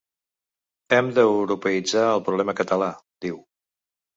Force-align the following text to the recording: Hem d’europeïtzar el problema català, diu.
Hem 0.97 1.11
d’europeïtzar 1.17 2.07
el 2.17 2.25
problema 2.31 2.59
català, 2.63 2.89
diu. 3.27 3.39